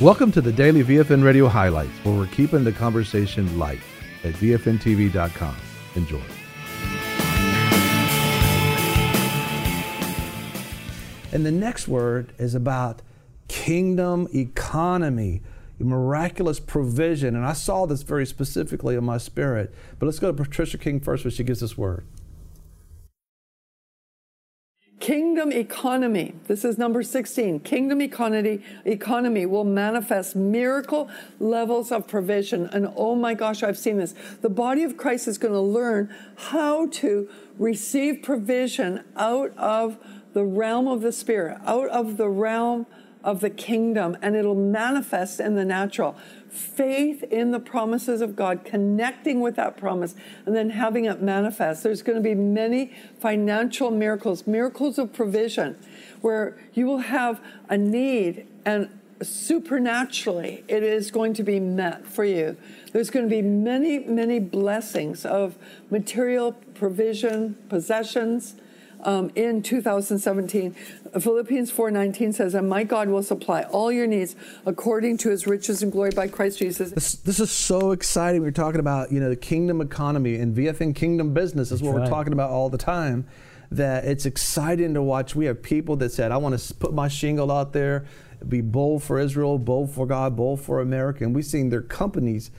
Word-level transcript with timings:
Welcome 0.00 0.32
to 0.32 0.40
the 0.40 0.50
daily 0.50 0.82
VFN 0.82 1.22
Radio 1.22 1.46
highlights, 1.46 1.92
where 2.04 2.16
we're 2.16 2.26
keeping 2.28 2.64
the 2.64 2.72
conversation 2.72 3.58
light 3.58 3.80
at 4.24 4.32
VFNTV.com. 4.32 5.54
Enjoy. 5.94 6.22
And 11.32 11.44
the 11.44 11.50
next 11.50 11.86
word 11.86 12.32
is 12.38 12.54
about 12.54 13.02
kingdom 13.48 14.26
economy, 14.34 15.42
miraculous 15.78 16.60
provision. 16.60 17.36
And 17.36 17.44
I 17.44 17.52
saw 17.52 17.84
this 17.84 18.00
very 18.02 18.24
specifically 18.24 18.96
in 18.96 19.04
my 19.04 19.18
spirit. 19.18 19.74
But 19.98 20.06
let's 20.06 20.18
go 20.18 20.32
to 20.32 20.42
Patricia 20.42 20.78
King 20.78 21.00
first, 21.00 21.26
where 21.26 21.30
she 21.30 21.44
gives 21.44 21.60
this 21.60 21.76
word. 21.76 22.06
Kingdom 25.00 25.50
economy. 25.50 26.34
This 26.46 26.62
is 26.62 26.76
number 26.76 27.02
16. 27.02 27.60
Kingdom 27.60 28.02
economy 28.02 28.62
economy 28.84 29.46
will 29.46 29.64
manifest 29.64 30.36
miracle 30.36 31.08
levels 31.38 31.90
of 31.90 32.06
provision. 32.06 32.66
And 32.66 32.92
oh 32.94 33.14
my 33.14 33.32
gosh, 33.32 33.62
I've 33.62 33.78
seen 33.78 33.96
this. 33.96 34.14
The 34.42 34.50
body 34.50 34.82
of 34.82 34.98
Christ 34.98 35.26
is 35.26 35.38
going 35.38 35.54
to 35.54 35.60
learn 35.60 36.14
how 36.36 36.88
to 36.88 37.30
receive 37.58 38.22
provision 38.22 39.02
out 39.16 39.56
of 39.56 39.96
the 40.34 40.44
realm 40.44 40.86
of 40.86 41.00
the 41.00 41.12
spirit, 41.12 41.58
out 41.64 41.88
of 41.88 42.18
the 42.18 42.28
realm 42.28 42.86
of 43.22 43.40
the 43.40 43.50
kingdom, 43.50 44.16
and 44.22 44.34
it'll 44.34 44.54
manifest 44.54 45.40
in 45.40 45.54
the 45.54 45.64
natural 45.64 46.16
faith 46.48 47.22
in 47.24 47.52
the 47.52 47.60
promises 47.60 48.20
of 48.20 48.34
God, 48.34 48.64
connecting 48.64 49.40
with 49.40 49.56
that 49.56 49.76
promise, 49.76 50.14
and 50.46 50.54
then 50.54 50.70
having 50.70 51.04
it 51.04 51.22
manifest. 51.22 51.82
There's 51.82 52.02
going 52.02 52.16
to 52.16 52.22
be 52.22 52.34
many 52.34 52.92
financial 53.20 53.90
miracles, 53.90 54.46
miracles 54.46 54.98
of 54.98 55.12
provision, 55.12 55.78
where 56.20 56.56
you 56.74 56.86
will 56.86 56.98
have 56.98 57.40
a 57.68 57.78
need 57.78 58.46
and 58.64 58.88
supernaturally 59.22 60.64
it 60.66 60.82
is 60.82 61.10
going 61.10 61.34
to 61.34 61.42
be 61.42 61.60
met 61.60 62.06
for 62.06 62.24
you. 62.24 62.56
There's 62.92 63.10
going 63.10 63.28
to 63.28 63.30
be 63.30 63.42
many, 63.42 63.98
many 63.98 64.40
blessings 64.40 65.24
of 65.24 65.56
material 65.90 66.52
provision, 66.74 67.56
possessions, 67.68 68.56
um, 69.04 69.30
in 69.34 69.62
2017. 69.62 70.74
Philippians 71.18 71.70
4:19 71.70 72.32
says, 72.32 72.54
"And 72.54 72.68
my 72.68 72.84
God 72.84 73.08
will 73.08 73.22
supply 73.22 73.62
all 73.64 73.90
your 73.90 74.06
needs 74.06 74.36
according 74.64 75.16
to 75.18 75.30
His 75.30 75.46
riches 75.46 75.82
and 75.82 75.90
glory 75.90 76.10
by 76.10 76.28
Christ 76.28 76.58
Jesus." 76.58 76.90
This, 76.90 77.14
this 77.14 77.40
is 77.40 77.50
so 77.50 77.92
exciting. 77.92 78.42
We're 78.42 78.50
talking 78.50 78.80
about 78.80 79.12
you 79.12 79.20
know 79.20 79.28
the 79.28 79.36
kingdom 79.36 79.80
economy 79.80 80.36
and 80.36 80.54
VFN 80.54 80.94
Kingdom 80.94 81.34
Business 81.34 81.72
is 81.72 81.82
what 81.82 81.94
right. 81.94 82.02
we're 82.02 82.08
talking 82.08 82.32
about 82.32 82.50
all 82.50 82.68
the 82.68 82.78
time. 82.78 83.26
That 83.72 84.04
it's 84.04 84.26
exciting 84.26 84.94
to 84.94 85.02
watch. 85.02 85.34
We 85.34 85.46
have 85.46 85.62
people 85.62 85.96
that 85.96 86.10
said, 86.10 86.32
"I 86.32 86.36
want 86.36 86.58
to 86.58 86.74
put 86.74 86.92
my 86.92 87.08
shingle 87.08 87.50
out 87.50 87.72
there, 87.72 88.04
be 88.48 88.60
bold 88.60 89.02
for 89.02 89.18
Israel, 89.18 89.58
bold 89.58 89.90
for 89.90 90.06
God, 90.06 90.36
bold 90.36 90.60
for 90.60 90.80
America," 90.80 91.24
and 91.24 91.34
we've 91.34 91.44
seen 91.44 91.70
their 91.70 91.82
companies 91.82 92.50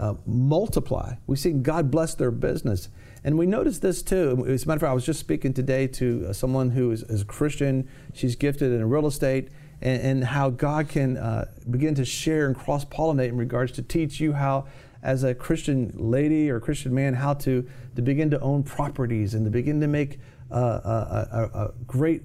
uh, 0.00 0.14
multiply. 0.26 1.14
We've 1.26 1.38
seen 1.38 1.62
God 1.62 1.90
bless 1.90 2.14
their 2.14 2.30
business. 2.30 2.88
And 3.22 3.38
we 3.38 3.44
noticed 3.44 3.82
this 3.82 4.02
too. 4.02 4.46
As 4.48 4.64
a 4.64 4.66
matter 4.66 4.76
of 4.76 4.80
fact, 4.80 4.90
I 4.90 4.94
was 4.94 5.04
just 5.04 5.20
speaking 5.20 5.52
today 5.52 5.86
to 5.88 6.28
uh, 6.28 6.32
someone 6.32 6.70
who 6.70 6.90
is, 6.90 7.02
is, 7.02 7.20
a 7.20 7.24
Christian. 7.26 7.86
She's 8.14 8.34
gifted 8.34 8.72
in 8.72 8.88
real 8.88 9.06
estate, 9.06 9.50
and, 9.82 10.02
and 10.02 10.24
how 10.24 10.48
God 10.48 10.88
can 10.88 11.18
uh, 11.18 11.50
begin 11.68 11.94
to 11.96 12.06
share 12.06 12.46
and 12.46 12.56
cross 12.56 12.82
pollinate 12.86 13.28
in 13.28 13.36
regards 13.36 13.72
to 13.72 13.82
teach 13.82 14.20
you 14.20 14.32
how, 14.32 14.66
as 15.02 15.22
a 15.22 15.34
Christian 15.34 15.92
lady 15.94 16.48
or 16.48 16.60
Christian 16.60 16.94
man, 16.94 17.12
how 17.12 17.34
to, 17.34 17.68
to 17.94 18.00
begin 18.00 18.30
to 18.30 18.40
own 18.40 18.62
properties 18.62 19.34
and 19.34 19.44
to 19.44 19.50
begin 19.50 19.82
to 19.82 19.86
make 19.86 20.18
uh, 20.50 20.56
a, 20.56 21.28
a, 21.30 21.64
a, 21.66 21.72
great 21.86 22.22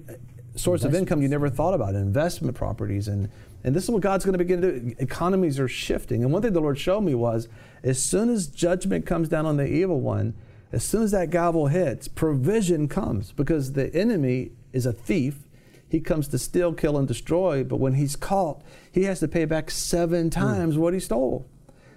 source 0.56 0.82
of 0.82 0.94
income 0.94 1.20
you 1.20 1.28
never 1.28 1.50
thought 1.50 1.74
about, 1.74 1.94
investment 1.94 2.56
properties. 2.56 3.06
And, 3.06 3.28
and 3.66 3.74
this 3.74 3.82
is 3.82 3.90
what 3.90 4.00
God's 4.00 4.24
going 4.24 4.32
to 4.34 4.38
begin 4.38 4.60
to 4.62 4.78
do. 4.78 4.94
Economies 5.00 5.58
are 5.58 5.66
shifting. 5.66 6.22
And 6.22 6.32
one 6.32 6.40
thing 6.40 6.52
the 6.52 6.60
Lord 6.60 6.78
showed 6.78 7.00
me 7.00 7.16
was 7.16 7.48
as 7.82 8.00
soon 8.00 8.30
as 8.30 8.46
judgment 8.46 9.06
comes 9.06 9.28
down 9.28 9.44
on 9.44 9.56
the 9.56 9.66
evil 9.66 10.00
one, 10.00 10.34
as 10.70 10.84
soon 10.84 11.02
as 11.02 11.10
that 11.10 11.30
gavel 11.30 11.66
hits, 11.66 12.06
provision 12.06 12.86
comes 12.86 13.32
because 13.32 13.72
the 13.72 13.92
enemy 13.92 14.52
is 14.72 14.86
a 14.86 14.92
thief. 14.92 15.48
He 15.88 15.98
comes 15.98 16.28
to 16.28 16.38
steal, 16.38 16.74
kill, 16.74 16.96
and 16.96 17.08
destroy, 17.08 17.64
but 17.64 17.78
when 17.78 17.94
he's 17.94 18.14
caught, 18.14 18.62
he 18.92 19.02
has 19.04 19.18
to 19.18 19.26
pay 19.26 19.44
back 19.44 19.72
seven 19.72 20.30
times 20.30 20.76
mm. 20.76 20.78
what 20.78 20.94
he 20.94 21.00
stole. 21.00 21.44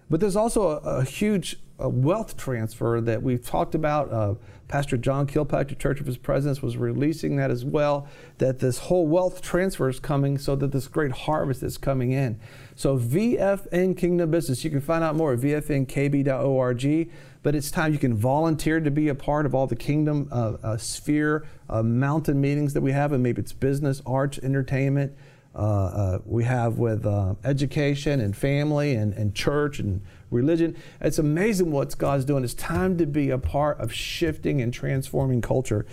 But 0.10 0.22
there's 0.22 0.36
also 0.36 0.70
a, 0.70 0.78
a 0.78 1.04
huge 1.04 1.60
a 1.80 1.90
wealth 1.90 2.38
transfer 2.38 3.02
that 3.02 3.24
we've 3.24 3.46
talked 3.46 3.76
about. 3.76 4.12
Uh, 4.12 4.36
Pastor 4.68 4.98
John 4.98 5.26
Kilpatrick, 5.26 5.80
Church 5.80 6.00
of 6.00 6.06
His 6.06 6.18
Presence, 6.18 6.62
was 6.62 6.78
releasing 6.78 7.38
that 7.38 7.50
as 7.50 7.66
well. 7.66 8.08
That 8.38 8.60
this 8.60 8.78
whole 8.78 9.08
wealth 9.08 9.42
transfer 9.42 9.90
is 9.90 10.00
coming, 10.00 10.38
so 10.38 10.56
that 10.56 10.72
this 10.72 10.88
great 10.88 11.12
harvest 11.12 11.64
is 11.64 11.78
coming 11.78 12.12
in. 12.12 12.40
So 12.76 12.98
VFN 12.98 13.98
Kingdom 13.98 14.30
Business, 14.30 14.64
you 14.64 14.70
can 14.70 14.82
find 14.82 15.04
out 15.04 15.16
more 15.16 15.34
at 15.34 15.40
vfnkb.org. 15.40 17.10
But 17.42 17.56
it's 17.56 17.72
time 17.72 17.94
you 17.94 18.00
can 18.00 18.14
volunteer 18.14 18.82
to 18.82 18.92
be 18.92 19.08
a 19.08 19.16
part 19.16 19.46
of 19.46 19.56
all 19.56 19.66
the 19.66 19.76
Kingdom 19.76 20.28
uh, 20.32 20.58
uh, 20.62 20.78
sphere 20.78 21.46
uh, 21.70 21.82
mountain 21.82 22.40
meetings 22.42 22.74
that 22.74 22.82
we 22.82 22.92
have, 22.92 23.14
and 23.14 23.24
maybe 23.24 23.42
it's 23.42 23.54
business, 23.54 24.02
arts, 24.06 24.40
entertainment. 24.40 25.14
Uh, 25.56 25.58
uh, 25.58 26.20
we 26.26 26.44
have 26.44 26.78
with 26.78 27.06
uh, 27.06 27.34
education 27.44 28.22
and 28.22 28.38
family 28.38 28.94
and, 28.94 29.14
and 29.14 29.34
church 29.34 29.80
and 29.80 30.02
religion. 30.30 30.78
It's 31.02 31.18
amazing 31.18 31.72
what 31.72 31.98
God's 31.98 32.26
doing. 32.26 32.44
It's 32.44 32.54
time 32.54 32.98
to 32.98 33.06
be 33.06 33.32
a 33.32 33.38
part 33.38 33.80
of 33.80 33.92
shifting 33.92 34.62
and 34.62 34.74
transforming 34.74 35.42
culture. 35.42 35.86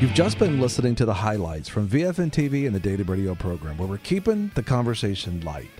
You've 0.00 0.14
just 0.14 0.38
been 0.38 0.60
listening 0.60 0.94
to 0.94 1.04
the 1.04 1.14
highlights 1.14 1.68
from 1.68 1.88
VFN 1.88 2.30
TV 2.30 2.66
and 2.66 2.74
the 2.74 2.78
Daily 2.78 3.02
Radio 3.02 3.34
program, 3.34 3.76
where 3.78 3.88
we're 3.88 3.98
keeping 3.98 4.48
the 4.54 4.62
conversation 4.62 5.40
light. 5.40 5.70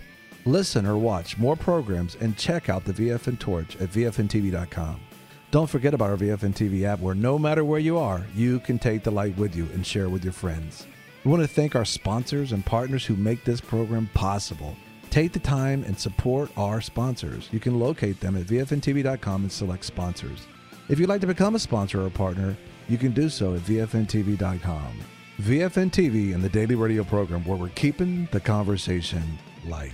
Listen 0.45 0.85
or 0.85 0.97
watch 0.97 1.37
more 1.37 1.55
programs 1.55 2.15
and 2.15 2.35
check 2.35 2.67
out 2.67 2.83
the 2.83 2.91
VFN 2.91 3.39
Torch 3.39 3.77
at 3.77 3.89
VFNTV.com. 3.91 4.99
Don't 5.51 5.69
forget 5.69 5.95
about 5.95 6.11
our 6.11 6.17
VFN 6.17 6.53
TV 6.53 6.83
app, 6.83 6.99
where 6.99 7.15
no 7.15 7.39
matter 7.39 7.65
where 7.65 7.79
you 7.79 7.97
are, 7.97 8.23
you 8.35 8.59
can 8.59 8.77
take 8.77 9.01
the 9.01 9.11
light 9.11 9.35
with 9.35 9.55
you 9.55 9.67
and 9.73 9.85
share 9.85 10.07
with 10.07 10.23
your 10.23 10.33
friends. 10.33 10.85
We 11.25 11.31
want 11.31 11.41
to 11.41 11.47
thank 11.47 11.75
our 11.75 11.85
sponsors 11.85 12.51
and 12.51 12.63
partners 12.63 13.03
who 13.03 13.15
make 13.15 13.43
this 13.43 13.59
program 13.59 14.11
possible. 14.13 14.75
Take 15.09 15.33
the 15.33 15.39
time 15.39 15.83
and 15.85 15.97
support 15.97 16.51
our 16.55 16.81
sponsors. 16.81 17.49
You 17.51 17.59
can 17.59 17.79
locate 17.79 18.19
them 18.19 18.37
at 18.37 18.43
VFNTV.com 18.43 19.41
and 19.41 19.51
select 19.51 19.85
sponsors. 19.85 20.45
If 20.87 20.99
you'd 20.99 21.09
like 21.09 21.21
to 21.21 21.27
become 21.27 21.55
a 21.55 21.59
sponsor 21.59 22.05
or 22.05 22.11
partner, 22.11 22.55
you 22.87 22.99
can 22.99 23.11
do 23.11 23.27
so 23.27 23.55
at 23.55 23.61
VFNTV.com. 23.61 24.99
VFN 25.41 25.89
TV 25.89 26.35
and 26.35 26.43
the 26.43 26.49
daily 26.49 26.75
radio 26.75 27.03
program 27.03 27.43
where 27.45 27.57
we're 27.57 27.69
keeping 27.69 28.27
the 28.31 28.39
conversation 28.39 29.23
light. 29.65 29.93